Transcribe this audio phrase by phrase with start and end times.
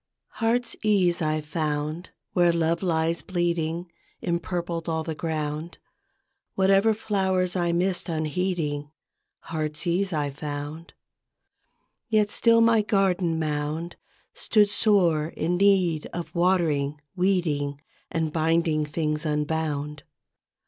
[0.37, 3.91] TTEARTSEASE I found, where Love lies bleeding
[4.23, 5.77] Empurpled all the ground;
[6.55, 8.89] Whatever flowers I missed unheeding,
[9.41, 10.95] Heartsease I found.
[12.09, 13.95] Yet still my garden mound
[14.33, 17.79] Stood sore in need of watering, weeding,
[18.09, 20.01] And binding things unbound.